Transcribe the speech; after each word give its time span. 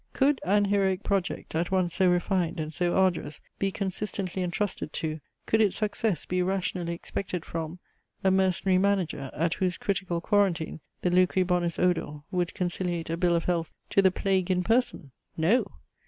Could 0.13 0.41
an 0.43 0.65
heroic 0.65 1.03
project, 1.03 1.53
at 1.53 1.69
once 1.69 1.93
so 1.93 2.09
refined 2.09 2.59
and 2.59 2.73
so 2.73 2.95
arduous, 2.95 3.39
be 3.59 3.69
consistently 3.69 4.41
entrusted 4.41 4.91
to, 4.93 5.19
could 5.45 5.61
its 5.61 5.75
success 5.75 6.25
be 6.25 6.41
rationally 6.41 6.95
expected 6.95 7.45
from, 7.45 7.77
a 8.23 8.31
mercenary 8.31 8.79
manager, 8.79 9.29
at 9.35 9.53
whose 9.53 9.77
critical 9.77 10.19
quarantine 10.19 10.79
the 11.03 11.11
lucri 11.11 11.45
bonus 11.45 11.77
odor 11.77 12.21
would 12.31 12.55
conciliate 12.55 13.11
a 13.11 13.15
bill 13.17 13.35
of 13.35 13.45
health 13.45 13.71
to 13.91 14.01
the 14.01 14.09
plague 14.09 14.49
in 14.49 14.63
person? 14.63 15.11
No! 15.37 15.67